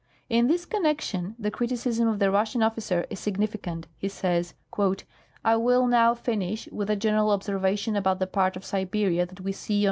In 0.29 0.47
this 0.47 0.65
connection 0.65 1.35
the 1.37 1.51
criticism 1.51 2.07
of 2.07 2.17
the 2.17 2.31
Russian 2.31 2.63
officer 2.63 3.05
is 3.11 3.19
signifi 3.19 3.61
cant. 3.61 3.85
He 3.99 4.09
says:" 4.09 4.55
I 5.45 5.55
will 5.57 5.85
now 5.85 6.15
finish 6.15 6.67
with 6.71 6.89
a 6.89 6.95
general 6.95 7.29
observation 7.29 7.95
about 7.95 8.17
the 8.17 8.25
part 8.25 8.55
of 8.57 8.65
Siberia 8.65 9.27
that 9.27 9.41
we 9.41 9.51
see 9.51 9.75
on 9.79 9.79
M. 9.79 9.79